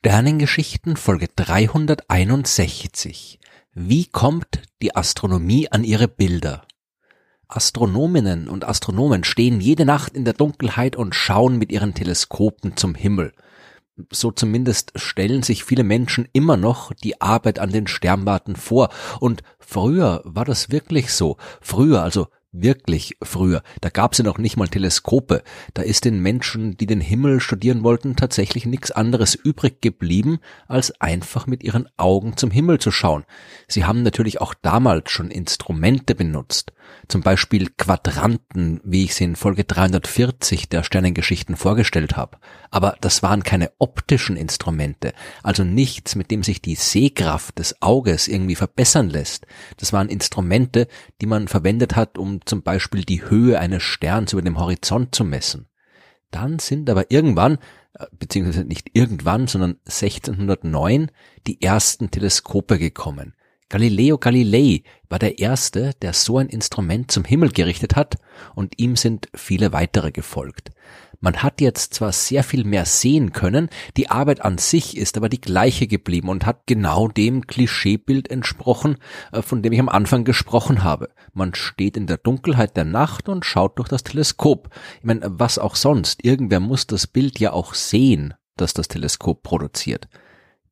Sternengeschichten 0.00 0.96
Folge 0.96 1.26
361. 1.34 3.40
Wie 3.74 4.06
kommt 4.06 4.62
die 4.80 4.94
Astronomie 4.94 5.72
an 5.72 5.82
ihre 5.82 6.06
Bilder? 6.06 6.62
Astronominnen 7.48 8.48
und 8.48 8.64
Astronomen 8.64 9.24
stehen 9.24 9.60
jede 9.60 9.84
Nacht 9.84 10.14
in 10.14 10.24
der 10.24 10.34
Dunkelheit 10.34 10.94
und 10.94 11.16
schauen 11.16 11.58
mit 11.58 11.72
ihren 11.72 11.94
Teleskopen 11.94 12.76
zum 12.76 12.94
Himmel. 12.94 13.32
So 14.12 14.30
zumindest 14.30 14.92
stellen 14.94 15.42
sich 15.42 15.64
viele 15.64 15.82
Menschen 15.82 16.28
immer 16.32 16.56
noch 16.56 16.92
die 16.92 17.20
Arbeit 17.20 17.58
an 17.58 17.72
den 17.72 17.88
Sternwarten 17.88 18.54
vor. 18.54 18.90
Und 19.18 19.42
früher 19.58 20.22
war 20.24 20.44
das 20.44 20.70
wirklich 20.70 21.12
so. 21.12 21.38
Früher, 21.60 22.04
also 22.04 22.28
wirklich 22.52 23.16
früher. 23.22 23.62
Da 23.80 23.90
gab 23.90 24.12
es 24.12 24.18
ja 24.18 24.24
noch 24.24 24.38
nicht 24.38 24.56
mal 24.56 24.68
Teleskope. 24.68 25.42
Da 25.74 25.82
ist 25.82 26.04
den 26.04 26.20
Menschen, 26.20 26.76
die 26.76 26.86
den 26.86 27.00
Himmel 27.00 27.40
studieren 27.40 27.82
wollten, 27.82 28.16
tatsächlich 28.16 28.66
nichts 28.66 28.90
anderes 28.90 29.34
übrig 29.34 29.80
geblieben, 29.80 30.38
als 30.66 31.00
einfach 31.00 31.46
mit 31.46 31.62
ihren 31.62 31.88
Augen 31.96 32.36
zum 32.36 32.50
Himmel 32.50 32.78
zu 32.78 32.90
schauen. 32.90 33.24
Sie 33.66 33.84
haben 33.84 34.02
natürlich 34.02 34.40
auch 34.40 34.54
damals 34.54 35.10
schon 35.10 35.30
Instrumente 35.30 36.14
benutzt. 36.14 36.72
Zum 37.08 37.22
Beispiel 37.22 37.70
Quadranten, 37.76 38.80
wie 38.84 39.04
ich 39.04 39.14
sie 39.14 39.24
in 39.24 39.36
Folge 39.36 39.64
340 39.64 40.68
der 40.68 40.82
Sternengeschichten 40.82 41.56
vorgestellt 41.56 42.16
habe. 42.16 42.38
Aber 42.70 42.96
das 43.00 43.22
waren 43.22 43.42
keine 43.42 43.70
optischen 43.78 44.36
Instrumente, 44.36 45.12
also 45.42 45.64
nichts, 45.64 46.16
mit 46.16 46.30
dem 46.30 46.42
sich 46.42 46.60
die 46.60 46.74
Sehkraft 46.74 47.58
des 47.58 47.80
Auges 47.80 48.28
irgendwie 48.28 48.56
verbessern 48.56 49.08
lässt. 49.08 49.46
Das 49.76 49.92
waren 49.92 50.08
Instrumente, 50.08 50.88
die 51.20 51.26
man 51.26 51.48
verwendet 51.48 51.96
hat, 51.96 52.18
um 52.18 52.44
zum 52.44 52.62
Beispiel 52.62 53.04
die 53.04 53.28
Höhe 53.28 53.58
eines 53.58 53.82
Sterns 53.82 54.32
über 54.32 54.42
dem 54.42 54.58
Horizont 54.58 55.14
zu 55.14 55.24
messen. 55.24 55.68
Dann 56.30 56.58
sind 56.58 56.90
aber 56.90 57.10
irgendwann, 57.10 57.58
äh, 57.94 58.06
beziehungsweise 58.18 58.64
nicht 58.64 58.90
irgendwann, 58.92 59.46
sondern 59.46 59.76
1609 59.86 61.10
die 61.46 61.62
ersten 61.62 62.10
Teleskope 62.10 62.78
gekommen. 62.78 63.34
Galileo 63.70 64.16
Galilei 64.16 64.82
war 65.10 65.18
der 65.18 65.38
Erste, 65.38 65.92
der 66.00 66.14
so 66.14 66.38
ein 66.38 66.48
Instrument 66.48 67.10
zum 67.10 67.24
Himmel 67.24 67.50
gerichtet 67.50 67.96
hat, 67.96 68.16
und 68.54 68.78
ihm 68.78 68.96
sind 68.96 69.28
viele 69.34 69.72
weitere 69.72 70.10
gefolgt. 70.10 70.70
Man 71.20 71.42
hat 71.42 71.60
jetzt 71.60 71.94
zwar 71.94 72.12
sehr 72.12 72.44
viel 72.44 72.64
mehr 72.64 72.84
sehen 72.84 73.32
können, 73.32 73.68
die 73.96 74.08
Arbeit 74.08 74.42
an 74.42 74.56
sich 74.56 74.96
ist 74.96 75.16
aber 75.16 75.28
die 75.28 75.40
gleiche 75.40 75.86
geblieben 75.88 76.28
und 76.28 76.46
hat 76.46 76.66
genau 76.66 77.08
dem 77.08 77.46
Klischeebild 77.46 78.30
entsprochen, 78.30 78.98
äh, 79.32 79.42
von 79.42 79.60
dem 79.60 79.72
ich 79.72 79.80
am 79.80 79.88
Anfang 79.88 80.24
gesprochen 80.24 80.84
habe. 80.84 81.10
Man 81.34 81.54
steht 81.54 81.96
in 81.96 82.06
der 82.06 82.18
Dunkelheit 82.18 82.76
der 82.76 82.84
Nacht 82.84 83.28
und 83.28 83.44
schaut 83.44 83.78
durch 83.78 83.88
das 83.88 84.04
Teleskop. 84.04 84.70
Ich 84.98 85.04
meine, 85.04 85.22
was 85.24 85.58
auch 85.58 85.74
sonst, 85.74 86.24
irgendwer 86.24 86.60
muss 86.60 86.86
das 86.86 87.06
Bild 87.06 87.40
ja 87.40 87.52
auch 87.52 87.74
sehen, 87.74 88.34
das 88.56 88.72
das 88.72 88.88
Teleskop 88.88 89.42
produziert. 89.42 90.08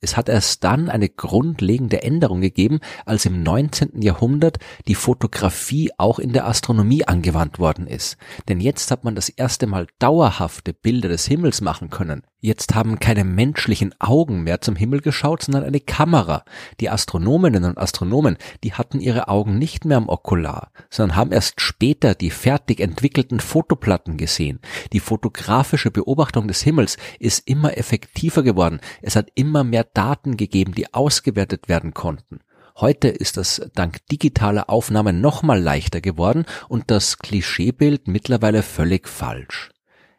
Es 0.00 0.16
hat 0.16 0.28
erst 0.28 0.64
dann 0.64 0.88
eine 0.88 1.08
grundlegende 1.08 2.02
Änderung 2.02 2.40
gegeben, 2.40 2.80
als 3.04 3.24
im 3.24 3.42
19. 3.42 4.02
Jahrhundert 4.02 4.58
die 4.86 4.94
Fotografie 4.94 5.90
auch 5.98 6.18
in 6.18 6.32
der 6.32 6.46
Astronomie 6.46 7.04
angewandt 7.04 7.58
worden 7.58 7.86
ist. 7.86 8.16
Denn 8.48 8.60
jetzt 8.60 8.90
hat 8.90 9.04
man 9.04 9.14
das 9.14 9.28
erste 9.28 9.66
Mal 9.66 9.86
dauerhafte 9.98 10.72
Bilder 10.72 11.08
des 11.08 11.26
Himmels 11.26 11.60
machen 11.60 11.90
können. 11.90 12.22
Jetzt 12.38 12.74
haben 12.74 13.00
keine 13.00 13.24
menschlichen 13.24 13.94
Augen 13.98 14.42
mehr 14.42 14.60
zum 14.60 14.76
Himmel 14.76 15.00
geschaut, 15.00 15.42
sondern 15.42 15.64
eine 15.64 15.80
Kamera. 15.80 16.44
Die 16.80 16.90
Astronominnen 16.90 17.64
und 17.64 17.78
Astronomen, 17.78 18.36
die 18.62 18.74
hatten 18.74 19.00
ihre 19.00 19.28
Augen 19.28 19.58
nicht 19.58 19.86
mehr 19.86 19.96
am 19.96 20.10
Okular, 20.10 20.70
sondern 20.90 21.16
haben 21.16 21.32
erst 21.32 21.62
später 21.62 22.14
die 22.14 22.30
fertig 22.30 22.80
entwickelten 22.80 23.40
Fotoplatten 23.40 24.18
gesehen. 24.18 24.60
Die 24.92 25.00
fotografische 25.00 25.90
Beobachtung 25.90 26.46
des 26.46 26.60
Himmels 26.60 26.98
ist 27.18 27.48
immer 27.48 27.78
effektiver 27.78 28.42
geworden. 28.42 28.80
Es 29.00 29.16
hat 29.16 29.30
immer 29.34 29.64
mehr 29.64 29.84
Daten 29.84 30.36
gegeben, 30.36 30.72
die 30.72 30.92
ausgewertet 30.92 31.68
werden 31.68 31.94
konnten. 31.94 32.40
Heute 32.78 33.08
ist 33.08 33.38
das 33.38 33.62
dank 33.74 34.06
digitaler 34.08 34.68
Aufnahmen 34.68 35.22
nochmal 35.22 35.62
leichter 35.62 36.02
geworden 36.02 36.44
und 36.68 36.90
das 36.90 37.16
Klischeebild 37.16 38.06
mittlerweile 38.06 38.62
völlig 38.62 39.08
falsch. 39.08 39.70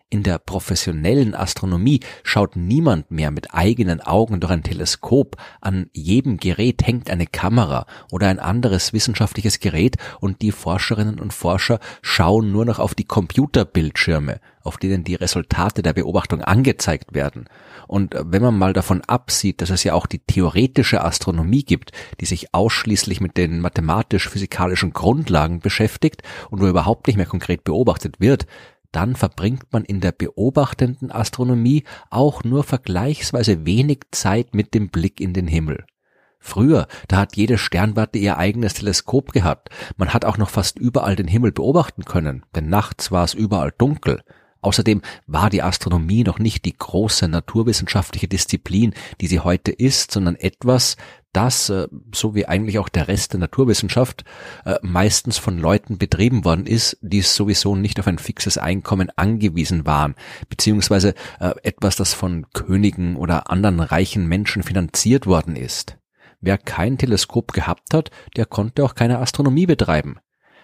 In 0.10 0.24
der 0.24 0.40
professionellen 0.40 1.36
Astronomie 1.36 2.00
schaut 2.24 2.56
niemand 2.56 3.12
mehr 3.12 3.30
mit 3.30 3.54
eigenen 3.54 4.00
Augen 4.00 4.40
durch 4.40 4.54
ein 4.54 4.64
Teleskop, 4.64 5.36
an 5.60 5.90
jedem 5.92 6.38
Gerät 6.38 6.88
hängt 6.88 7.10
eine 7.10 7.28
Kamera 7.28 7.86
oder 8.10 8.30
ein 8.30 8.40
anderes 8.40 8.94
wissenschaftliches 8.94 9.60
Gerät 9.60 9.98
und 10.22 10.42
die 10.42 10.54
Forscherinnen 10.54 11.20
und 11.20 11.34
Forscher 11.34 11.82
schauen 12.02 12.54
nur 12.54 12.64
noch 12.64 12.80
auf 12.80 12.96
die 12.96 13.04
Computerbildschirme, 13.04 14.40
auf 14.64 14.78
denen 14.78 15.04
die 15.04 15.16
Resultate 15.16 15.82
der 15.82 15.92
Beobachtung 15.92 16.42
angezeigt 16.42 17.14
werden. 17.14 17.50
Und 17.86 18.16
wenn 18.18 18.42
man 18.42 18.58
mal 18.58 18.72
davon 18.72 19.02
absieht, 19.02 19.62
dass 19.62 19.72
es 19.72 19.84
ja 19.84 19.94
auch 19.94 20.06
die 20.06 20.20
theoretische 20.20 21.04
Astronomie 21.04 21.64
gibt, 21.64 21.92
die 22.22 22.26
sich 22.26 22.54
ausschließlich 22.54 23.20
mit 23.20 23.36
den 23.36 23.60
mathematisch-physikalischen 23.60 24.94
Grundlagen 24.94 25.60
beschäftigt 25.60 26.24
und 26.50 26.62
wo 26.62 26.68
überhaupt 26.68 27.08
nicht 27.08 27.18
mehr 27.18 27.26
konkret 27.26 27.66
beobachtet 27.66 28.22
wird, 28.22 28.48
dann 28.98 29.16
verbringt 29.16 29.72
man 29.72 29.86
in 29.86 30.00
der 30.00 30.12
beobachtenden 30.12 31.12
Astronomie 31.12 31.84
auch 32.10 32.44
nur 32.44 32.64
vergleichsweise 32.64 33.64
wenig 33.64 34.00
Zeit 34.10 34.56
mit 34.56 34.74
dem 34.74 34.90
Blick 34.90 35.22
in 35.22 35.34
den 35.34 35.46
Himmel. 35.46 35.86
Früher, 36.40 36.88
da 37.08 37.18
hat 37.18 37.36
jede 37.36 37.60
Sternwarte 37.60 38.18
ihr 38.18 38.40
eigenes 38.40 38.74
Teleskop 38.74 39.34
gehabt. 39.34 39.70
Man 39.98 40.16
hat 40.16 40.26
auch 40.26 40.40
noch 40.40 40.50
fast 40.50 40.80
überall 40.80 41.16
den 41.16 41.28
Himmel 41.28 41.52
beobachten 41.52 42.06
können, 42.06 42.44
denn 42.56 42.70
nachts 42.70 43.12
war 43.12 43.24
es 43.24 43.36
überall 43.36 43.72
dunkel. 43.78 44.24
Außerdem 44.62 45.04
war 45.28 45.52
die 45.52 45.62
Astronomie 45.62 46.24
noch 46.24 46.40
nicht 46.40 46.66
die 46.66 46.76
große 46.76 47.28
naturwissenschaftliche 47.28 48.28
Disziplin, 48.28 48.96
die 49.22 49.28
sie 49.28 49.42
heute 49.42 49.72
ist, 49.72 50.10
sondern 50.10 50.36
etwas, 50.36 50.98
das, 51.38 51.70
äh, 51.70 51.88
so 52.14 52.34
wie 52.34 52.48
eigentlich 52.48 52.80
auch 52.80 52.90
der 52.90 53.08
Rest 53.08 53.34
der 53.34 53.40
Naturwissenschaft, 53.40 54.24
äh, 54.66 54.80
meistens 54.82 55.38
von 55.38 55.60
Leuten 55.60 56.00
betrieben 56.00 56.44
worden 56.46 56.66
ist, 56.66 56.98
die 57.02 57.22
sowieso 57.22 57.76
nicht 57.76 58.00
auf 58.00 58.08
ein 58.08 58.18
fixes 58.18 58.58
Einkommen 58.58 59.12
angewiesen 59.16 59.86
waren, 59.86 60.16
beziehungsweise 60.50 61.14
äh, 61.40 61.54
etwas, 61.62 61.96
das 61.96 62.16
von 62.16 62.48
Königen 62.54 63.16
oder 63.16 63.52
anderen 63.52 63.80
reichen 63.80 64.26
Menschen 64.26 64.64
finanziert 64.64 65.28
worden 65.28 65.56
ist. 65.56 65.98
Wer 66.42 66.58
kein 66.58 66.98
Teleskop 66.98 67.54
gehabt 67.54 67.94
hat, 67.94 68.10
der 68.36 68.48
konnte 68.48 68.84
auch 68.84 68.96
keine 68.96 69.20
Astronomie 69.20 69.68
betreiben. 69.68 70.18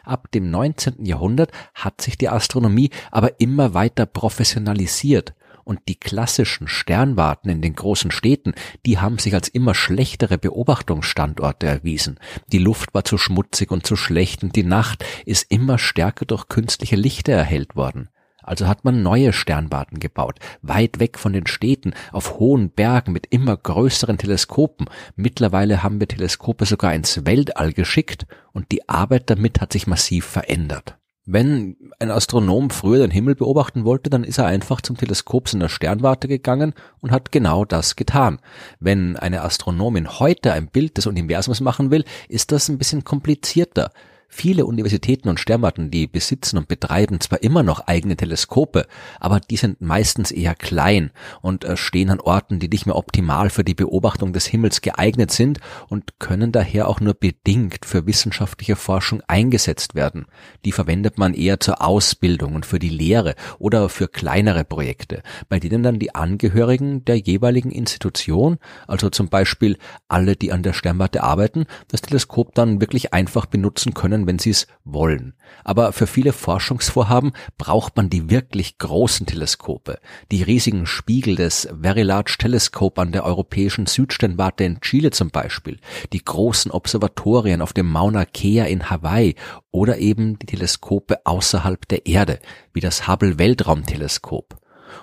Ab 0.04 0.32
dem 0.32 0.50
19. 0.50 1.06
Jahrhundert 1.06 1.52
hat 1.76 2.02
sich 2.02 2.18
die 2.18 2.30
Astronomie 2.30 2.90
aber 3.12 3.40
immer 3.40 3.76
weiter 3.76 4.08
professionalisiert 4.08 5.36
und 5.64 5.82
die 5.88 6.00
klassischen 6.00 6.68
Sternwarten 6.68 7.50
in 7.50 7.62
den 7.62 7.76
großen 7.76 8.12
Städten, 8.12 8.54
die 8.86 9.00
haben 9.00 9.18
sich 9.18 9.34
als 9.34 9.48
immer 9.48 9.76
schlechtere 9.76 10.38
Beobachtungsstandorte 10.38 11.68
erwiesen. 11.68 12.20
Die 12.52 12.60
Luft 12.60 12.94
war 12.94 13.04
zu 13.04 13.18
schmutzig 13.18 13.72
und 13.72 13.86
zu 13.86 13.96
schlecht 13.96 14.44
und 14.44 14.56
die 14.56 14.64
Nacht 14.64 15.06
ist 15.26 15.52
immer 15.52 15.78
stärker 15.78 16.26
durch 16.26 16.48
künstliche 16.48 16.96
Lichter 16.96 17.34
erhellt 17.34 17.76
worden. 17.76 18.10
Also 18.44 18.68
hat 18.68 18.84
man 18.84 19.02
neue 19.02 19.32
Sternwarten 19.32 20.00
gebaut, 20.00 20.40
weit 20.62 21.00
weg 21.00 21.18
von 21.18 21.32
den 21.32 21.48
Städten, 21.48 21.94
auf 22.12 22.40
hohen 22.40 22.70
Bergen 22.70 23.14
mit 23.14 23.28
immer 23.28 23.56
größeren 23.56 24.18
Teleskopen. 24.18 24.90
Mittlerweile 25.16 25.82
haben 25.82 26.00
wir 26.00 26.08
Teleskope 26.10 26.66
sogar 26.66 26.94
ins 26.94 27.26
Weltall 27.26 27.72
geschickt 27.72 28.28
und 28.52 28.72
die 28.72 28.88
Arbeit 28.90 29.30
damit 29.30 29.62
hat 29.62 29.72
sich 29.72 29.88
massiv 29.88 30.26
verändert. 30.26 30.98
Wenn 31.26 31.78
ein 32.00 32.12
Astronom 32.12 32.70
früher 32.70 33.00
den 33.00 33.12
Himmel 33.12 33.36
beobachten 33.36 33.86
wollte, 33.86 34.10
dann 34.10 34.26
ist 34.26 34.40
er 34.40 34.46
einfach 34.46 34.82
zum 34.82 34.98
Teleskop 34.98 35.54
in 35.54 35.62
der 35.62 35.70
Sternwarte 35.70 36.28
gegangen 36.28 36.74
und 37.00 37.12
hat 37.12 37.32
genau 37.32 37.64
das 37.64 37.96
getan. 37.96 38.40
Wenn 38.82 39.16
eine 39.16 39.42
Astronomin 39.42 40.20
heute 40.20 40.52
ein 40.52 40.68
Bild 40.68 40.98
des 40.98 41.08
Universums 41.08 41.62
machen 41.62 41.92
will, 41.92 42.04
ist 42.28 42.52
das 42.52 42.68
ein 42.68 42.78
bisschen 42.78 43.06
komplizierter. 43.06 43.92
Viele 44.36 44.66
Universitäten 44.66 45.30
und 45.30 45.40
Sternwarten, 45.40 45.92
die 45.92 46.08
besitzen 46.08 46.58
und 46.58 46.68
betreiben 46.68 47.22
zwar 47.22 47.44
immer 47.44 47.62
noch 47.62 47.82
eigene 47.88 48.18
Teleskope, 48.18 48.88
aber 49.20 49.40
die 49.40 49.58
sind 49.58 49.80
meistens 49.80 50.32
eher 50.32 50.56
klein 50.56 51.12
und 51.42 51.64
äh, 51.64 51.78
stehen 51.78 52.10
an 52.10 52.20
Orten, 52.20 52.60
die 52.60 52.68
nicht 52.68 52.88
mehr 52.88 52.96
optimal 52.96 53.52
für 53.52 53.64
die 53.64 53.76
Beobachtung 53.76 54.34
des 54.34 54.48
Himmels 54.48 54.82
geeignet 54.82 55.30
sind 55.30 55.60
und 55.88 56.20
können 56.20 56.52
daher 56.52 56.88
auch 56.88 57.00
nur 57.00 57.14
bedingt 57.14 57.86
für 57.86 58.08
wissenschaftliche 58.08 58.76
Forschung 58.76 59.22
eingesetzt 59.28 59.94
werden. 59.94 60.26
Die 60.66 60.72
verwendet 60.72 61.20
man 61.20 61.36
eher 61.36 61.60
zur 61.60 61.84
Ausbildung 61.84 62.56
und 62.56 62.66
für 62.66 62.80
die 62.80 62.90
Lehre 62.90 63.36
oder 63.60 63.88
für 63.88 64.08
kleinere 64.08 64.66
Projekte, 64.66 65.22
bei 65.48 65.60
denen 65.60 65.84
dann 65.84 66.00
die 66.00 66.16
Angehörigen 66.16 67.06
der 67.06 67.18
jeweiligen 67.18 67.72
Institution, 67.72 68.58
also 68.88 69.12
zum 69.12 69.30
Beispiel 69.30 69.78
alle, 70.08 70.36
die 70.36 70.52
an 70.52 70.64
der 70.64 70.74
Sternwarte 70.74 71.22
arbeiten, 71.22 71.68
das 71.90 72.02
Teleskop 72.02 72.56
dann 72.56 72.82
wirklich 72.82 73.14
einfach 73.14 73.46
benutzen 73.46 73.94
können, 73.94 74.23
können, 74.24 74.28
wenn 74.28 74.40
sie 74.40 74.52
es 74.52 74.68
wollen. 74.84 75.34
Aber 75.64 75.94
für 75.94 76.08
viele 76.08 76.34
Forschungsvorhaben 76.34 77.34
braucht 77.58 77.96
man 77.96 78.10
die 78.10 78.30
wirklich 78.30 78.78
großen 78.78 79.26
Teleskope. 79.26 80.00
Die 80.32 80.44
riesigen 80.44 80.86
Spiegel 80.86 81.36
des 81.36 81.68
Very 81.82 82.04
Large 82.04 82.36
Telescope 82.40 83.02
an 83.02 83.12
der 83.12 83.26
europäischen 83.26 83.86
Südsternwarte 83.86 84.64
in 84.64 84.82
Chile 84.82 85.12
zum 85.12 85.30
Beispiel, 85.30 85.80
die 86.12 86.24
großen 86.24 86.72
Observatorien 86.72 87.62
auf 87.62 87.74
dem 87.74 87.90
Mauna 87.90 88.26
Kea 88.26 88.66
in 88.66 88.90
Hawaii 88.90 89.36
oder 89.72 89.98
eben 89.98 90.40
die 90.40 90.48
Teleskope 90.48 91.26
außerhalb 91.26 91.88
der 91.88 92.06
Erde, 92.06 92.40
wie 92.74 92.82
das 92.82 93.08
Hubble 93.08 93.38
Weltraumteleskop. 93.38 94.60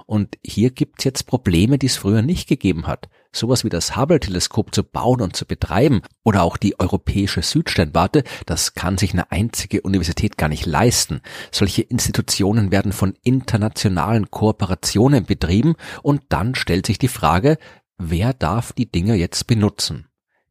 Und 0.06 0.38
hier 0.44 0.70
gibt's 0.70 1.04
jetzt 1.04 1.26
Probleme, 1.26 1.78
die 1.78 1.86
es 1.86 1.96
früher 1.96 2.22
nicht 2.22 2.48
gegeben 2.48 2.86
hat. 2.86 3.08
Sowas 3.32 3.64
wie 3.64 3.68
das 3.68 3.96
Hubble-Teleskop 3.96 4.74
zu 4.74 4.84
bauen 4.84 5.20
und 5.20 5.36
zu 5.36 5.46
betreiben 5.46 6.02
oder 6.24 6.42
auch 6.42 6.56
die 6.56 6.78
europäische 6.78 7.42
Südsternwarte, 7.42 8.24
das 8.46 8.74
kann 8.74 8.98
sich 8.98 9.12
eine 9.12 9.30
einzige 9.30 9.82
Universität 9.82 10.36
gar 10.36 10.48
nicht 10.48 10.66
leisten. 10.66 11.20
Solche 11.50 11.82
Institutionen 11.82 12.70
werden 12.70 12.92
von 12.92 13.14
internationalen 13.22 14.30
Kooperationen 14.30 15.24
betrieben 15.24 15.74
und 16.02 16.22
dann 16.28 16.54
stellt 16.54 16.86
sich 16.86 16.98
die 16.98 17.08
Frage, 17.08 17.58
wer 17.98 18.32
darf 18.32 18.72
die 18.72 18.90
Dinger 18.90 19.14
jetzt 19.14 19.46
benutzen? 19.46 20.08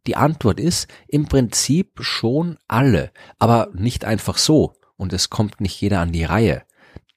Die 0.07 0.15
Antwort 0.15 0.59
ist 0.59 0.87
im 1.07 1.25
Prinzip 1.25 1.99
schon 1.99 2.57
alle, 2.67 3.11
aber 3.37 3.69
nicht 3.73 4.05
einfach 4.05 4.37
so 4.37 4.73
und 4.95 5.13
es 5.13 5.29
kommt 5.29 5.61
nicht 5.61 5.79
jeder 5.81 5.99
an 5.99 6.11
die 6.11 6.23
Reihe. 6.23 6.63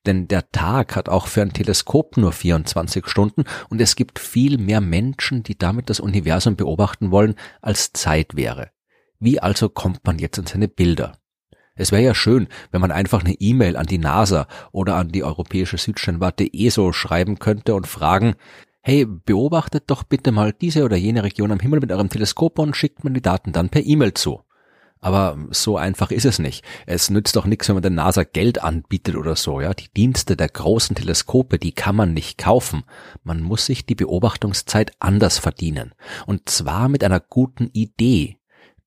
Denn 0.06 0.26
der 0.26 0.50
Tag 0.50 0.96
hat 0.96 1.08
auch 1.08 1.28
für 1.28 1.42
ein 1.42 1.52
Teleskop 1.52 2.16
nur 2.16 2.32
24 2.32 3.06
Stunden 3.06 3.44
und 3.68 3.80
es 3.80 3.94
gibt 3.94 4.18
viel 4.18 4.58
mehr 4.58 4.80
Menschen, 4.80 5.42
die 5.42 5.56
damit 5.56 5.90
das 5.90 6.00
Universum 6.00 6.56
beobachten 6.56 7.10
wollen, 7.10 7.36
als 7.60 7.92
Zeit 7.92 8.34
wäre. 8.34 8.70
Wie 9.20 9.38
also 9.38 9.68
kommt 9.68 10.04
man 10.04 10.18
jetzt 10.18 10.38
an 10.38 10.46
seine 10.46 10.66
Bilder? 10.66 11.18
Es 11.74 11.92
wäre 11.92 12.02
ja 12.02 12.14
schön, 12.14 12.48
wenn 12.70 12.80
man 12.80 12.90
einfach 12.90 13.24
eine 13.24 13.34
E-Mail 13.34 13.76
an 13.76 13.86
die 13.86 13.98
NASA 13.98 14.46
oder 14.72 14.96
an 14.96 15.08
die 15.08 15.24
Europäische 15.24 15.78
Südsternwarte 15.78 16.52
ESO 16.52 16.92
schreiben 16.92 17.38
könnte 17.38 17.74
und 17.74 17.86
fragen, 17.86 18.34
hey, 18.82 19.06
beobachtet 19.06 19.84
doch 19.86 20.02
bitte 20.02 20.32
mal 20.32 20.52
diese 20.52 20.84
oder 20.84 20.96
jene 20.96 21.22
Region 21.22 21.52
am 21.52 21.60
Himmel 21.60 21.80
mit 21.80 21.92
eurem 21.92 22.10
Teleskop 22.10 22.58
und 22.58 22.76
schickt 22.76 23.04
mir 23.04 23.12
die 23.12 23.22
Daten 23.22 23.52
dann 23.52 23.70
per 23.70 23.84
E-Mail 23.84 24.12
zu. 24.14 24.42
Aber 25.02 25.36
so 25.50 25.76
einfach 25.76 26.12
ist 26.12 26.24
es 26.24 26.38
nicht. 26.38 26.64
Es 26.86 27.10
nützt 27.10 27.34
doch 27.34 27.44
nichts, 27.44 27.68
wenn 27.68 27.74
man 27.74 27.82
der 27.82 27.90
NASA 27.90 28.22
Geld 28.22 28.62
anbietet 28.62 29.16
oder 29.16 29.34
so, 29.34 29.60
ja. 29.60 29.74
Die 29.74 29.92
Dienste 29.92 30.36
der 30.36 30.48
großen 30.48 30.94
Teleskope, 30.94 31.58
die 31.58 31.72
kann 31.72 31.96
man 31.96 32.14
nicht 32.14 32.38
kaufen. 32.38 32.84
Man 33.24 33.42
muss 33.42 33.66
sich 33.66 33.84
die 33.84 33.96
Beobachtungszeit 33.96 34.92
anders 35.00 35.38
verdienen. 35.38 35.92
Und 36.26 36.48
zwar 36.48 36.88
mit 36.88 37.02
einer 37.02 37.18
guten 37.18 37.68
Idee. 37.72 38.38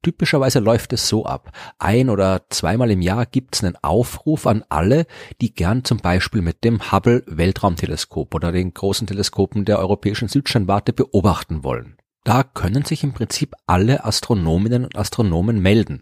Typischerweise 0.04 0.60
läuft 0.60 0.94
es 0.94 1.10
so 1.10 1.26
ab. 1.26 1.52
Ein 1.80 2.10
oder 2.10 2.44
zweimal 2.50 2.92
im 2.92 3.02
Jahr 3.02 3.26
gibt 3.26 3.56
es 3.56 3.64
einen 3.64 3.76
Aufruf 3.82 4.48
an 4.48 4.64
alle, 4.70 5.08
die 5.42 5.54
gern 5.54 5.84
zum 5.84 5.98
Beispiel 5.98 6.42
mit 6.42 6.64
dem 6.64 6.94
Hubble 6.94 7.24
Weltraumteleskop 7.28 8.34
oder 8.36 8.54
den 8.54 8.74
großen 8.74 9.06
Teleskopen 9.06 9.66
der 9.66 9.80
Europäischen 9.80 10.30
Südsternwarte 10.30 10.94
beobachten 10.94 11.64
wollen. 11.66 11.98
Da 12.26 12.42
können 12.42 12.84
sich 12.84 13.04
im 13.04 13.14
Prinzip 13.14 13.54
alle 13.68 14.04
Astronominnen 14.04 14.84
und 14.84 14.98
Astronomen 14.98 15.60
melden. 15.60 16.02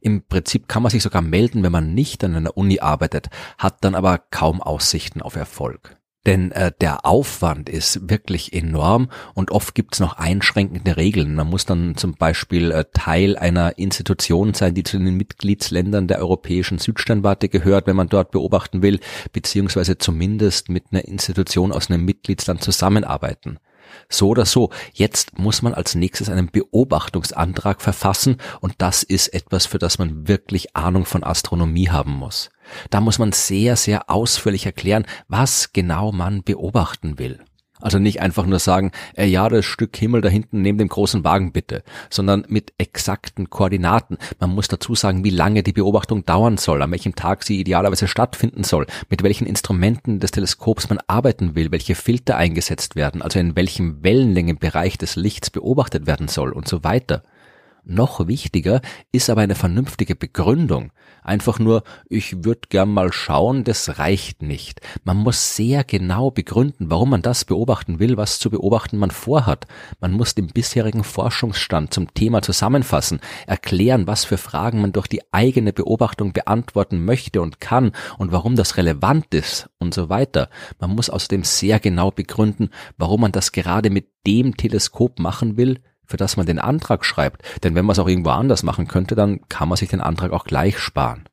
Im 0.00 0.26
Prinzip 0.26 0.66
kann 0.66 0.82
man 0.82 0.90
sich 0.90 1.04
sogar 1.04 1.22
melden, 1.22 1.62
wenn 1.62 1.70
man 1.70 1.94
nicht 1.94 2.24
an 2.24 2.34
einer 2.34 2.56
Uni 2.56 2.80
arbeitet, 2.80 3.30
hat 3.58 3.76
dann 3.82 3.94
aber 3.94 4.18
kaum 4.18 4.60
Aussichten 4.60 5.22
auf 5.22 5.36
Erfolg. 5.36 5.96
Denn 6.26 6.50
äh, 6.50 6.72
der 6.80 7.06
Aufwand 7.06 7.68
ist 7.68 8.10
wirklich 8.10 8.52
enorm 8.52 9.08
und 9.34 9.52
oft 9.52 9.76
gibt's 9.76 10.00
noch 10.00 10.18
einschränkende 10.18 10.96
Regeln. 10.96 11.36
Man 11.36 11.48
muss 11.48 11.64
dann 11.64 11.96
zum 11.96 12.14
Beispiel 12.14 12.72
äh, 12.72 12.84
Teil 12.92 13.36
einer 13.36 13.78
Institution 13.78 14.54
sein, 14.54 14.74
die 14.74 14.82
zu 14.82 14.98
den 14.98 15.16
Mitgliedsländern 15.16 16.08
der 16.08 16.18
Europäischen 16.18 16.78
Südsternwarte 16.78 17.48
gehört, 17.48 17.86
wenn 17.86 17.96
man 17.96 18.08
dort 18.08 18.32
beobachten 18.32 18.82
will, 18.82 18.98
beziehungsweise 19.32 19.96
zumindest 19.96 20.70
mit 20.70 20.86
einer 20.90 21.04
Institution 21.04 21.70
aus 21.70 21.88
einem 21.88 22.04
Mitgliedsland 22.04 22.62
zusammenarbeiten. 22.62 23.58
So 24.08 24.28
oder 24.28 24.44
so, 24.44 24.70
jetzt 24.92 25.38
muss 25.38 25.62
man 25.62 25.74
als 25.74 25.94
nächstes 25.94 26.28
einen 26.28 26.50
Beobachtungsantrag 26.50 27.80
verfassen 27.80 28.36
und 28.60 28.74
das 28.78 29.02
ist 29.02 29.28
etwas, 29.28 29.66
für 29.66 29.78
das 29.78 29.98
man 29.98 30.28
wirklich 30.28 30.76
Ahnung 30.76 31.04
von 31.04 31.24
Astronomie 31.24 31.90
haben 31.90 32.12
muss. 32.12 32.50
Da 32.90 33.00
muss 33.00 33.18
man 33.18 33.32
sehr, 33.32 33.76
sehr 33.76 34.08
ausführlich 34.10 34.66
erklären, 34.66 35.06
was 35.28 35.72
genau 35.72 36.12
man 36.12 36.42
beobachten 36.42 37.18
will. 37.18 37.40
Also 37.82 37.98
nicht 37.98 38.20
einfach 38.20 38.46
nur 38.46 38.60
sagen, 38.60 38.92
äh, 39.16 39.26
ja, 39.26 39.48
das 39.48 39.64
Stück 39.64 39.96
Himmel 39.96 40.20
da 40.20 40.28
hinten 40.28 40.62
neben 40.62 40.78
dem 40.78 40.88
großen 40.88 41.24
Wagen 41.24 41.52
bitte, 41.52 41.82
sondern 42.08 42.44
mit 42.48 42.72
exakten 42.78 43.50
Koordinaten. 43.50 44.18
Man 44.40 44.54
muss 44.54 44.68
dazu 44.68 44.94
sagen, 44.94 45.24
wie 45.24 45.30
lange 45.30 45.62
die 45.62 45.72
Beobachtung 45.72 46.24
dauern 46.24 46.56
soll, 46.56 46.80
an 46.80 46.92
welchem 46.92 47.14
Tag 47.14 47.42
sie 47.42 47.60
idealerweise 47.60 48.06
stattfinden 48.06 48.64
soll, 48.64 48.86
mit 49.10 49.22
welchen 49.22 49.46
Instrumenten 49.46 50.20
des 50.20 50.30
Teleskops 50.30 50.88
man 50.88 51.00
arbeiten 51.08 51.54
will, 51.54 51.72
welche 51.72 51.94
Filter 51.94 52.36
eingesetzt 52.36 52.96
werden, 52.96 53.20
also 53.20 53.38
in 53.38 53.56
welchem 53.56 54.02
Wellenlängenbereich 54.02 54.96
des 54.96 55.16
Lichts 55.16 55.50
beobachtet 55.50 56.06
werden 56.06 56.28
soll 56.28 56.52
und 56.52 56.68
so 56.68 56.84
weiter. 56.84 57.22
Noch 57.84 58.28
wichtiger 58.28 58.80
ist 59.10 59.28
aber 59.28 59.40
eine 59.40 59.56
vernünftige 59.56 60.14
Begründung. 60.14 60.92
Einfach 61.24 61.58
nur, 61.58 61.82
ich 62.08 62.44
würde 62.44 62.68
gern 62.68 62.90
mal 62.90 63.12
schauen, 63.12 63.64
das 63.64 63.98
reicht 63.98 64.40
nicht. 64.40 64.80
Man 65.02 65.16
muss 65.16 65.56
sehr 65.56 65.82
genau 65.82 66.30
begründen, 66.30 66.90
warum 66.90 67.10
man 67.10 67.22
das 67.22 67.44
beobachten 67.44 67.98
will, 67.98 68.16
was 68.16 68.38
zu 68.38 68.50
beobachten 68.50 68.98
man 68.98 69.10
vorhat. 69.10 69.66
Man 70.00 70.12
muss 70.12 70.36
den 70.36 70.46
bisherigen 70.46 71.02
Forschungsstand 71.02 71.92
zum 71.92 72.14
Thema 72.14 72.40
zusammenfassen, 72.42 73.18
erklären, 73.48 74.06
was 74.06 74.24
für 74.24 74.38
Fragen 74.38 74.80
man 74.80 74.92
durch 74.92 75.08
die 75.08 75.22
eigene 75.32 75.72
Beobachtung 75.72 76.32
beantworten 76.32 77.04
möchte 77.04 77.42
und 77.42 77.60
kann 77.60 77.90
und 78.16 78.30
warum 78.30 78.54
das 78.54 78.76
relevant 78.76 79.34
ist 79.34 79.70
und 79.80 79.92
so 79.92 80.08
weiter. 80.08 80.48
Man 80.78 80.90
muss 80.90 81.10
außerdem 81.10 81.42
sehr 81.42 81.80
genau 81.80 82.12
begründen, 82.12 82.70
warum 82.96 83.22
man 83.22 83.32
das 83.32 83.50
gerade 83.50 83.90
mit 83.90 84.06
dem 84.24 84.56
Teleskop 84.56 85.18
machen 85.18 85.56
will, 85.56 85.80
für 86.12 86.18
das 86.18 86.36
man 86.36 86.44
den 86.44 86.58
Antrag 86.58 87.06
schreibt. 87.06 87.42
Denn 87.64 87.74
wenn 87.74 87.86
man 87.86 87.94
es 87.94 87.98
auch 87.98 88.06
irgendwo 88.06 88.30
anders 88.30 88.62
machen 88.62 88.86
könnte, 88.86 89.14
dann 89.14 89.40
kann 89.48 89.66
man 89.66 89.76
sich 89.76 89.88
den 89.88 90.02
Antrag 90.02 90.32
auch 90.32 90.44
gleich 90.44 90.78
sparen. 90.78 91.24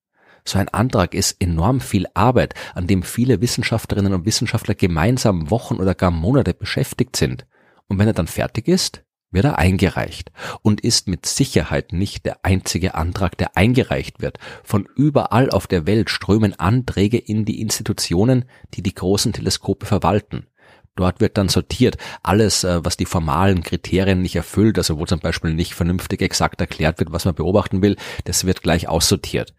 So 0.46 0.58
ein 0.58 0.70
Antrag 0.70 1.14
ist 1.14 1.42
enorm 1.42 1.81
viel 1.81 2.08
Arbeit, 2.14 2.54
an 2.76 2.88
dem 2.88 3.04
viele 3.04 3.42
Wissenschaftlerinnen 3.42 4.14
und 4.14 4.26
Wissenschaftler 4.26 4.76
gemeinsam 4.76 5.52
Wochen 5.52 5.76
oder 5.76 5.96
gar 5.96 6.12
Monate 6.12 6.54
beschäftigt 6.54 7.18
sind. 7.18 7.46
Und 7.88 8.00
wenn 8.00 8.08
er 8.08 8.14
dann 8.14 8.28
fertig 8.28 8.70
ist, 8.70 9.04
wird 9.31 9.44
er 9.44 9.58
eingereicht 9.58 10.31
und 10.62 10.80
ist 10.80 11.10
mit 11.10 11.26
Sicherheit 11.26 11.92
nicht 11.92 12.26
der 12.26 12.46
einzige 12.46 12.96
Antrag, 12.96 13.38
der 13.38 13.58
eingereicht 13.58 14.22
wird. 14.22 14.40
Von 14.64 14.88
überall 14.96 15.50
auf 15.50 15.68
der 15.68 15.86
Welt 15.86 16.10
strömen 16.10 16.58
Anträge 16.58 17.18
in 17.18 17.44
die 17.44 17.60
Institutionen, 17.60 18.46
die 18.76 18.81
die 18.81 18.96
großen 18.96 19.34
Teleskope 19.34 19.86
verwalten. 19.86 20.48
Dort 20.96 21.22
wird 21.22 21.38
dann 21.38 21.50
sortiert. 21.50 21.98
Alles, 22.24 22.64
äh, 22.64 22.84
was 22.84 22.98
die 22.98 23.06
formalen 23.06 23.64
Kriterien 23.64 24.22
nicht 24.22 24.36
erfüllt, 24.36 24.78
also 24.78 25.00
wo 25.00 25.06
zum 25.06 25.19
Beispiel 25.19 25.54
nicht 25.54 25.74
vernünftig 25.74 26.22
exakt 26.22 26.60
erklärt 26.62 27.00
wird, 27.00 27.12
was 27.12 27.26
man 27.26 27.36
beobachten 27.36 27.81
will, 27.81 27.96
das 28.26 28.46
wird 28.46 28.62
gleich 28.62 28.88
aussortiert. 28.90 29.54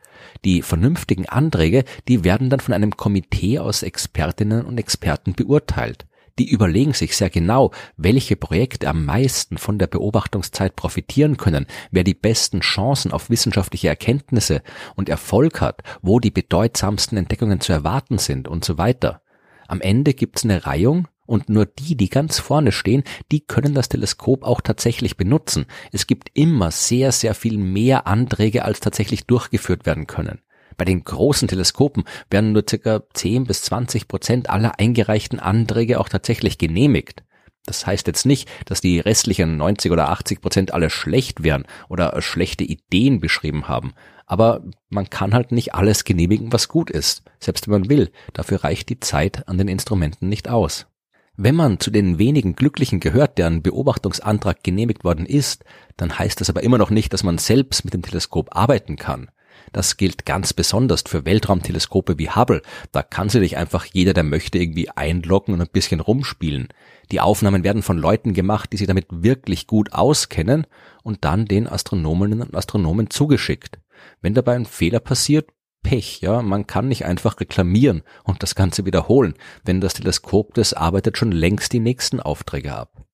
Die 0.44 0.62
vernünftigen 0.62 1.28
Anträge, 1.28 1.84
die 2.08 2.24
werden 2.24 2.50
dann 2.50 2.60
von 2.60 2.74
einem 2.74 2.96
Komitee 2.96 3.58
aus 3.58 3.82
Expertinnen 3.82 4.64
und 4.64 4.78
Experten 4.78 5.32
beurteilt. 5.34 6.06
Die 6.38 6.48
überlegen 6.48 6.94
sich 6.94 7.16
sehr 7.16 7.28
genau, 7.28 7.70
welche 7.96 8.36
Projekte 8.36 8.88
am 8.88 9.04
meisten 9.04 9.58
von 9.58 9.78
der 9.78 9.88
Beobachtungszeit 9.88 10.74
profitieren 10.74 11.36
können, 11.36 11.66
wer 11.90 12.04
die 12.04 12.14
besten 12.14 12.60
Chancen 12.60 13.12
auf 13.12 13.28
wissenschaftliche 13.28 13.88
Erkenntnisse 13.88 14.62
und 14.96 15.08
Erfolg 15.08 15.60
hat, 15.60 15.82
wo 16.00 16.18
die 16.18 16.30
bedeutsamsten 16.30 17.18
Entdeckungen 17.18 17.60
zu 17.60 17.72
erwarten 17.72 18.16
sind 18.16 18.48
und 18.48 18.64
so 18.64 18.78
weiter. 18.78 19.20
Am 19.68 19.80
Ende 19.80 20.14
gibt's 20.14 20.44
eine 20.44 20.66
Reihung 20.66 21.08
und 21.30 21.48
nur 21.48 21.64
die, 21.64 21.96
die 21.96 22.10
ganz 22.10 22.40
vorne 22.40 22.72
stehen, 22.72 23.04
die 23.30 23.40
können 23.40 23.72
das 23.72 23.88
Teleskop 23.88 24.42
auch 24.42 24.60
tatsächlich 24.60 25.16
benutzen. 25.16 25.66
Es 25.92 26.08
gibt 26.08 26.28
immer 26.34 26.72
sehr, 26.72 27.12
sehr 27.12 27.34
viel 27.34 27.56
mehr 27.56 28.08
Anträge, 28.08 28.64
als 28.64 28.80
tatsächlich 28.80 29.26
durchgeführt 29.26 29.86
werden 29.86 30.08
können. 30.08 30.40
Bei 30.76 30.84
den 30.84 31.04
großen 31.04 31.46
Teleskopen 31.46 32.04
werden 32.30 32.52
nur 32.52 32.64
circa 32.68 33.02
10 33.14 33.44
bis 33.44 33.62
20 33.62 34.08
Prozent 34.08 34.50
aller 34.50 34.80
eingereichten 34.80 35.38
Anträge 35.38 36.00
auch 36.00 36.08
tatsächlich 36.08 36.58
genehmigt. 36.58 37.22
Das 37.64 37.86
heißt 37.86 38.08
jetzt 38.08 38.26
nicht, 38.26 38.48
dass 38.64 38.80
die 38.80 38.98
restlichen 38.98 39.56
90 39.56 39.92
oder 39.92 40.08
80 40.08 40.40
Prozent 40.40 40.74
alle 40.74 40.90
schlecht 40.90 41.44
wären 41.44 41.64
oder 41.88 42.20
schlechte 42.22 42.64
Ideen 42.64 43.20
beschrieben 43.20 43.68
haben. 43.68 43.92
Aber 44.26 44.64
man 44.88 45.10
kann 45.10 45.34
halt 45.34 45.52
nicht 45.52 45.74
alles 45.74 46.04
genehmigen, 46.04 46.52
was 46.52 46.68
gut 46.68 46.90
ist, 46.90 47.22
selbst 47.38 47.68
wenn 47.68 47.82
man 47.82 47.90
will. 47.90 48.10
Dafür 48.32 48.64
reicht 48.64 48.88
die 48.88 48.98
Zeit 48.98 49.46
an 49.48 49.58
den 49.58 49.68
Instrumenten 49.68 50.28
nicht 50.28 50.48
aus. 50.48 50.89
Wenn 51.36 51.54
man 51.54 51.80
zu 51.80 51.90
den 51.90 52.18
wenigen 52.18 52.54
Glücklichen 52.54 53.00
gehört, 53.00 53.38
deren 53.38 53.62
Beobachtungsantrag 53.62 54.62
genehmigt 54.62 55.04
worden 55.04 55.26
ist, 55.26 55.64
dann 55.96 56.18
heißt 56.18 56.40
das 56.40 56.50
aber 56.50 56.62
immer 56.62 56.78
noch 56.78 56.90
nicht, 56.90 57.12
dass 57.12 57.22
man 57.22 57.38
selbst 57.38 57.84
mit 57.84 57.94
dem 57.94 58.02
Teleskop 58.02 58.54
arbeiten 58.54 58.96
kann. 58.96 59.30
Das 59.72 59.96
gilt 59.96 60.26
ganz 60.26 60.52
besonders 60.52 61.04
für 61.06 61.24
Weltraumteleskope 61.24 62.18
wie 62.18 62.30
Hubble. 62.30 62.62
Da 62.92 63.02
kann 63.02 63.28
sich 63.28 63.56
einfach 63.56 63.84
jeder, 63.84 64.12
der 64.12 64.24
möchte, 64.24 64.58
irgendwie 64.58 64.90
einloggen 64.90 65.54
und 65.54 65.60
ein 65.60 65.68
bisschen 65.72 66.00
rumspielen. 66.00 66.68
Die 67.12 67.20
Aufnahmen 67.20 67.64
werden 67.64 67.82
von 67.82 67.98
Leuten 67.98 68.34
gemacht, 68.34 68.72
die 68.72 68.76
sich 68.76 68.86
damit 68.86 69.06
wirklich 69.10 69.66
gut 69.66 69.92
auskennen 69.92 70.66
und 71.02 71.24
dann 71.24 71.46
den 71.46 71.68
Astronominnen 71.68 72.42
und 72.42 72.54
Astronomen 72.54 73.10
zugeschickt. 73.10 73.78
Wenn 74.20 74.34
dabei 74.34 74.54
ein 74.54 74.66
Fehler 74.66 75.00
passiert, 75.00 75.50
Pech, 75.82 76.20
ja, 76.20 76.42
man 76.42 76.66
kann 76.66 76.88
nicht 76.88 77.04
einfach 77.04 77.40
reklamieren 77.40 78.02
und 78.24 78.42
das 78.42 78.54
Ganze 78.54 78.84
wiederholen, 78.84 79.34
wenn 79.64 79.80
das 79.80 79.94
Teleskop, 79.94 80.54
das 80.54 80.74
arbeitet 80.74 81.16
schon 81.16 81.32
längst 81.32 81.72
die 81.72 81.80
nächsten 81.80 82.20
Aufträge 82.20 82.74
ab. 82.74 83.06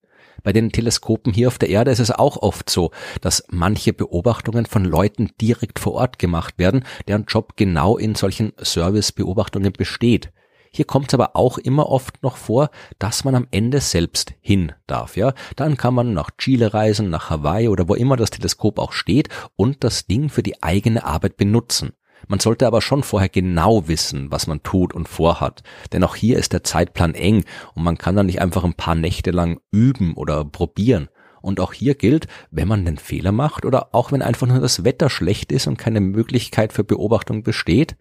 Bei 0.43 0.53
den 0.53 0.71
Teleskopen 0.71 1.33
hier 1.33 1.49
auf 1.49 1.59
der 1.59 1.71
Erde 1.71 1.91
ist 1.91 1.99
es 1.99 2.11
auch 2.11 2.37
oft 2.37 2.71
so, 2.71 2.91
dass 3.21 3.45
manche 3.49 3.93
Beobachtungen 3.93 4.67
von 4.67 4.85
Leuten 4.85 5.31
direkt 5.41 5.79
vor 5.79 5.95
Ort 5.95 6.19
gemacht 6.19 6.55
werden, 6.59 6.85
deren 7.09 7.25
Job 7.25 7.57
genau 7.57 7.97
in 7.97 8.15
solchen 8.15 8.53
Servicebeobachtungen 8.59 9.73
besteht. 9.73 10.33
Hier 10.71 10.85
kommt 10.85 11.09
es 11.09 11.15
aber 11.15 11.35
auch 11.35 11.59
immer 11.59 11.89
oft 11.89 12.23
noch 12.23 12.37
vor, 12.37 12.71
dass 12.99 13.25
man 13.25 13.35
am 13.35 13.49
Ende 13.51 13.81
selbst 13.81 14.35
hin 14.41 14.73
darf, 14.87 15.17
ja. 15.17 15.33
Dann 15.57 15.77
kann 15.77 15.95
man 15.95 16.13
nach 16.13 16.31
Chile 16.37 16.75
reisen, 16.75 17.11
nach 17.11 17.31
Hawaii 17.31 17.69
oder 17.69 17.89
wo 17.89 17.95
immer 17.95 18.17
das 18.17 18.31
Teleskop 18.31 18.79
auch 18.79 18.93
steht 18.93 19.29
und 19.57 19.83
das 19.83 20.07
Ding 20.07 20.29
für 20.29 20.43
die 20.43 20.63
eigene 20.63 21.05
Arbeit 21.05 21.39
benutzen. 21.39 21.95
Man 22.29 22.41
sollte 22.41 22.67
aber 22.67 22.81
schon 22.83 23.03
vorher 23.03 23.29
genau 23.29 23.89
wissen, 23.89 24.31
was 24.31 24.47
man 24.47 24.63
tut 24.63 24.95
und 24.95 25.09
vorhat, 25.09 25.63
denn 25.93 26.03
auch 26.03 26.17
hier 26.17 26.39
ist 26.39 26.53
der 26.53 26.65
Zeitplan 26.65 27.15
eng 27.15 27.45
und 27.75 27.85
man 27.85 27.99
kann 27.99 28.17
dann 28.17 28.27
nicht 28.27 28.41
einfach 28.41 28.65
ein 28.65 28.75
paar 28.75 28.95
Nächte 28.95 29.31
lang 29.31 29.61
üben 29.71 30.15
oder 30.15 30.45
probieren. 30.45 31.09
Und 31.43 31.61
auch 31.61 31.73
hier 31.73 31.95
gilt, 31.95 32.27
wenn 32.51 32.67
man 32.67 32.85
den 32.85 32.99
Fehler 32.99 33.31
macht 33.31 33.65
oder 33.65 33.95
auch 33.95 34.11
wenn 34.11 34.23
einfach 34.23 34.49
nur 34.49 34.59
das 34.59 34.83
Wetter 34.83 35.09
schlecht 35.09 35.53
ist 35.53 35.69
und 35.69 35.77
keine 35.77 36.01
Möglichkeit 36.01 36.73
für 36.73 36.83
Beobachtung 36.83 37.45
besteht, 37.45 37.97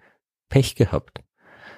Pech 0.50 0.76
gehabt. 0.76 1.22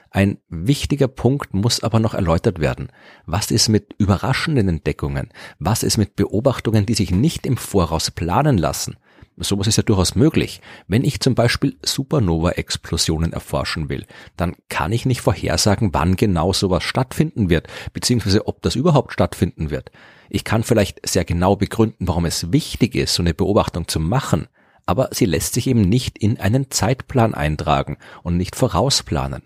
Ein 0.10 0.38
wichtiger 0.48 1.10
Punkt 1.10 1.54
muss 1.54 1.84
aber 1.84 2.00
noch 2.00 2.14
erläutert 2.14 2.60
werden. 2.60 2.90
Was 3.26 3.52
ist 3.52 3.68
mit 3.68 3.94
überraschenden 3.98 4.70
Entdeckungen? 4.70 5.30
Was 5.60 5.84
ist 5.84 5.98
mit 5.98 6.16
Beobachtungen, 6.16 6.86
die 6.86 6.94
sich 6.94 7.12
nicht 7.12 7.46
im 7.46 7.58
Voraus 7.58 8.12
planen 8.12 8.58
lassen? 8.58 8.96
Sowas 9.40 9.68
ist 9.68 9.78
ja 9.78 9.84
durchaus 9.84 10.16
möglich. 10.16 10.62
Wenn 10.88 11.04
ich 11.04 11.20
zum 11.20 11.36
Beispiel 11.36 11.78
Supernova-Explosionen 11.86 13.34
erforschen 13.34 13.88
will, 13.88 14.06
dann 14.36 14.56
kann 14.68 14.92
ich 14.92 15.06
nicht 15.06 15.22
vorhersagen, 15.22 15.94
wann 15.94 16.16
genau 16.16 16.54
sowas 16.54 16.84
stattfinden 16.84 17.50
wird, 17.50 17.68
beziehungsweise 17.94 18.48
ob 18.48 18.64
das 18.64 18.76
überhaupt 18.76 19.14
stattfinden 19.14 19.70
wird. 19.70 19.92
Ich 20.30 20.44
kann 20.44 20.64
vielleicht 20.64 21.08
sehr 21.08 21.24
genau 21.24 21.56
begründen, 21.56 22.08
warum 22.08 22.26
es 22.26 22.52
wichtig 22.52 22.96
ist, 22.96 23.14
so 23.14 23.22
eine 23.22 23.36
Beobachtung 23.36 23.88
zu 23.88 24.00
machen, 24.00 24.48
aber 24.88 25.10
sie 25.12 25.26
lässt 25.26 25.54
sich 25.54 25.68
eben 25.68 25.82
nicht 25.82 26.18
in 26.18 26.40
einen 26.40 26.72
Zeitplan 26.72 27.36
eintragen 27.36 27.98
und 28.24 28.38
nicht 28.38 28.56
vorausplanen. 28.56 29.44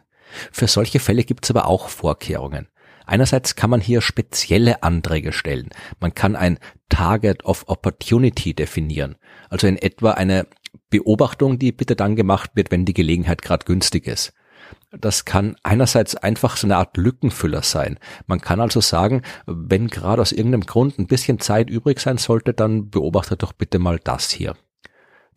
Für 0.53 0.67
solche 0.67 1.01
Fälle 1.01 1.25
gibt 1.25 1.43
es 1.43 1.51
aber 1.51 1.67
auch 1.67 1.89
Vorkehrungen. 1.89 2.69
Einerseits 3.05 3.55
kann 3.55 3.69
man 3.69 3.81
hier 3.81 3.99
spezielle 3.99 4.83
Anträge 4.83 5.33
stellen. 5.33 5.69
Man 5.99 6.15
kann 6.15 6.37
ein 6.37 6.59
Target 6.91 7.45
of 7.45 7.63
Opportunity 7.67 8.53
definieren. 8.53 9.15
Also 9.49 9.65
in 9.65 9.77
etwa 9.77 10.11
eine 10.11 10.45
Beobachtung, 10.89 11.57
die 11.57 11.71
bitte 11.71 11.95
dann 11.95 12.15
gemacht 12.15 12.51
wird, 12.53 12.69
wenn 12.69 12.85
die 12.85 12.93
Gelegenheit 12.93 13.41
gerade 13.41 13.65
günstig 13.65 14.05
ist. 14.05 14.33
Das 14.91 15.25
kann 15.25 15.55
einerseits 15.63 16.15
einfach 16.15 16.57
so 16.57 16.67
eine 16.67 16.75
Art 16.75 16.97
Lückenfüller 16.97 17.63
sein. 17.63 17.97
Man 18.27 18.41
kann 18.41 18.59
also 18.59 18.81
sagen, 18.81 19.21
wenn 19.45 19.87
gerade 19.87 20.21
aus 20.21 20.33
irgendeinem 20.33 20.65
Grund 20.65 20.99
ein 20.99 21.07
bisschen 21.07 21.39
Zeit 21.39 21.69
übrig 21.69 21.99
sein 21.99 22.17
sollte, 22.17 22.53
dann 22.53 22.89
beobachtet 22.89 23.41
doch 23.41 23.53
bitte 23.53 23.79
mal 23.79 23.99
das 24.03 24.29
hier. 24.29 24.55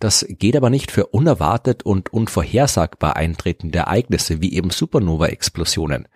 Das 0.00 0.26
geht 0.28 0.56
aber 0.56 0.70
nicht 0.70 0.90
für 0.90 1.06
unerwartet 1.06 1.84
und 1.84 2.12
unvorhersagbar 2.12 3.16
eintretende 3.16 3.78
Ereignisse 3.78 4.42
wie 4.42 4.54
eben 4.54 4.70
Supernova-Explosionen. 4.70 6.08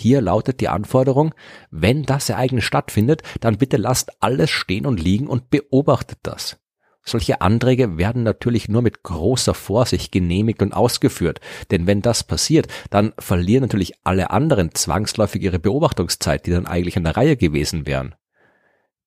Hier 0.00 0.22
lautet 0.22 0.60
die 0.60 0.68
Anforderung, 0.68 1.34
wenn 1.70 2.04
das 2.04 2.30
Ereignis 2.30 2.64
stattfindet, 2.64 3.22
dann 3.40 3.58
bitte 3.58 3.76
lasst 3.76 4.10
alles 4.22 4.48
stehen 4.48 4.86
und 4.86 4.98
liegen 4.98 5.26
und 5.26 5.50
beobachtet 5.50 6.20
das. 6.22 6.56
Solche 7.04 7.42
Anträge 7.42 7.98
werden 7.98 8.22
natürlich 8.22 8.70
nur 8.70 8.80
mit 8.80 9.02
großer 9.02 9.52
Vorsicht 9.52 10.10
genehmigt 10.10 10.62
und 10.62 10.72
ausgeführt, 10.72 11.40
denn 11.70 11.86
wenn 11.86 12.00
das 12.00 12.24
passiert, 12.24 12.68
dann 12.88 13.12
verlieren 13.18 13.60
natürlich 13.60 13.92
alle 14.02 14.30
anderen 14.30 14.74
zwangsläufig 14.74 15.42
ihre 15.42 15.58
Beobachtungszeit, 15.58 16.46
die 16.46 16.50
dann 16.50 16.66
eigentlich 16.66 16.96
an 16.96 17.04
der 17.04 17.18
Reihe 17.18 17.36
gewesen 17.36 17.86
wären. 17.86 18.14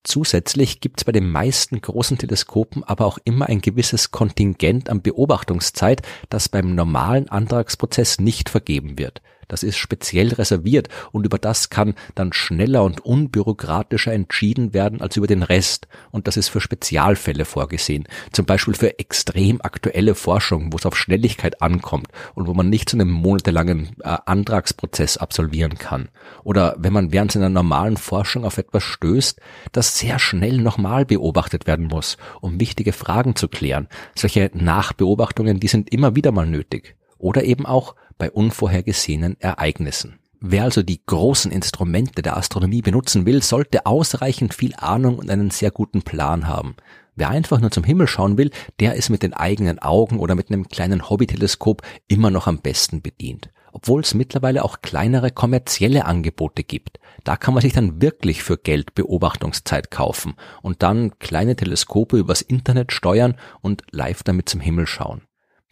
Zusätzlich 0.03 0.79
gibt 0.79 0.99
es 0.99 1.05
bei 1.05 1.11
den 1.11 1.31
meisten 1.31 1.81
großen 1.81 2.19
Teleskopen 2.19 2.83
aber 2.83 3.07
auch 3.07 3.17
immer 3.23 3.47
ein 3.47 3.61
gewisses 3.61 4.11
Kontingent 4.11 4.91
an 4.91 5.01
Beobachtungszeit, 5.01 6.03
das 6.29 6.49
beim 6.49 6.75
normalen 6.75 7.29
Antragsprozess 7.29 8.19
nicht 8.19 8.49
vergeben 8.49 8.99
wird. 8.99 9.23
Das 9.47 9.63
ist 9.63 9.77
speziell 9.77 10.33
reserviert 10.33 10.89
und 11.11 11.25
über 11.25 11.37
das 11.37 11.69
kann 11.69 11.95
dann 12.15 12.33
schneller 12.33 12.83
und 12.83 13.05
unbürokratischer 13.05 14.13
entschieden 14.13 14.73
werden 14.73 15.01
als 15.01 15.17
über 15.17 15.27
den 15.27 15.43
Rest. 15.43 15.87
Und 16.11 16.27
das 16.27 16.37
ist 16.37 16.49
für 16.49 16.61
Spezialfälle 16.61 17.45
vorgesehen. 17.45 18.07
Zum 18.31 18.45
Beispiel 18.45 18.73
für 18.73 18.99
extrem 18.99 19.61
aktuelle 19.61 20.15
Forschung, 20.15 20.71
wo 20.71 20.77
es 20.77 20.85
auf 20.85 20.95
Schnelligkeit 20.95 21.61
ankommt 21.61 22.07
und 22.35 22.47
wo 22.47 22.53
man 22.53 22.69
nicht 22.69 22.89
zu 22.89 22.97
einem 22.97 23.11
monatelangen 23.11 23.95
äh, 24.03 24.17
Antragsprozess 24.25 25.17
absolvieren 25.17 25.77
kann. 25.77 26.09
Oder 26.43 26.75
wenn 26.77 26.93
man 26.93 27.11
während 27.11 27.31
seiner 27.31 27.49
normalen 27.49 27.97
Forschung 27.97 28.45
auf 28.45 28.57
etwas 28.57 28.83
stößt, 28.83 29.39
das 29.71 29.97
sehr 29.97 30.19
schnell 30.19 30.57
nochmal 30.57 31.05
beobachtet 31.05 31.67
werden 31.67 31.87
muss, 31.87 32.17
um 32.41 32.59
wichtige 32.59 32.93
Fragen 32.93 33.35
zu 33.35 33.47
klären. 33.47 33.87
Solche 34.15 34.51
Nachbeobachtungen, 34.53 35.59
die 35.59 35.67
sind 35.67 35.91
immer 35.91 36.15
wieder 36.15 36.31
mal 36.31 36.47
nötig. 36.47 36.95
Oder 37.17 37.43
eben 37.43 37.65
auch 37.65 37.95
bei 38.17 38.31
unvorhergesehenen 38.31 39.39
Ereignissen. 39.39 40.19
Wer 40.45 40.63
also 40.63 40.83
die 40.83 41.01
großen 41.05 41.51
Instrumente 41.51 42.21
der 42.21 42.35
Astronomie 42.35 42.81
benutzen 42.81 43.25
will, 43.25 43.41
sollte 43.41 43.85
ausreichend 43.85 44.53
viel 44.53 44.75
Ahnung 44.75 45.17
und 45.17 45.29
einen 45.29 45.51
sehr 45.51 45.71
guten 45.71 46.01
Plan 46.01 46.49
haben. 46.49 46.75
Wer 47.15 47.29
einfach 47.29 47.61
nur 47.61 47.71
zum 47.71 47.85
Himmel 47.85 48.07
schauen 48.07 48.37
will, 48.37 48.51
der 48.81 48.95
ist 48.95 49.09
mit 49.09 49.23
den 49.23 49.33
eigenen 49.33 49.79
Augen 49.79 50.19
oder 50.19 50.35
mit 50.35 50.49
einem 50.49 50.67
kleinen 50.67 51.09
Hobbyteleskop 51.09 51.81
immer 52.09 52.29
noch 52.29 52.47
am 52.47 52.59
besten 52.59 53.01
bedient. 53.01 53.51
Obwohl 53.71 54.01
es 54.01 54.13
mittlerweile 54.13 54.65
auch 54.65 54.81
kleinere 54.81 55.31
kommerzielle 55.31 56.03
Angebote 56.03 56.63
gibt. 56.63 56.99
Da 57.23 57.37
kann 57.37 57.53
man 57.53 57.61
sich 57.61 57.71
dann 57.71 58.01
wirklich 58.01 58.43
für 58.43 58.57
Geld 58.57 58.95
Beobachtungszeit 58.95 59.91
kaufen 59.91 60.35
und 60.61 60.83
dann 60.83 61.17
kleine 61.19 61.55
Teleskope 61.55 62.17
übers 62.17 62.41
Internet 62.41 62.91
steuern 62.91 63.35
und 63.61 63.83
live 63.91 64.23
damit 64.23 64.49
zum 64.49 64.59
Himmel 64.59 64.87
schauen. 64.87 65.21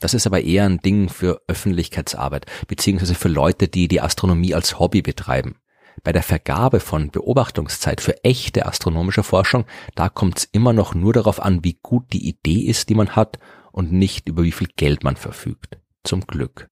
Das 0.01 0.13
ist 0.13 0.27
aber 0.27 0.41
eher 0.41 0.65
ein 0.65 0.79
Ding 0.79 1.08
für 1.08 1.41
Öffentlichkeitsarbeit, 1.48 2.48
beziehungsweise 2.67 3.15
für 3.15 3.29
Leute, 3.29 3.70
die 3.70 3.88
die 3.88 4.01
Astronomie 4.01 4.53
als 4.53 4.79
Hobby 4.79 5.01
betreiben. 5.01 5.55
Bei 6.03 6.12
der 6.12 6.24
Vergabe 6.24 6.79
von 6.79 7.12
Beobachtungszeit 7.12 8.01
für 8.01 8.24
echte 8.24 8.65
astronomische 8.65 9.24
Forschung, 9.24 9.65
da 9.96 10.10
kommt 10.10 10.39
es 10.39 10.50
immer 10.51 10.74
noch 10.74 10.96
nur 10.96 11.13
darauf 11.13 11.39
an, 11.39 11.63
wie 11.63 11.77
gut 11.81 12.12
die 12.13 12.27
Idee 12.27 12.62
ist, 12.62 12.89
die 12.89 12.96
man 12.96 13.15
hat 13.15 13.38
und 13.72 13.91
nicht 13.93 14.27
über 14.27 14.43
wie 14.43 14.51
viel 14.51 14.70
Geld 14.75 15.03
man 15.03 15.15
verfügt. 15.15 15.77
Zum 16.03 16.22
Glück. 16.22 16.67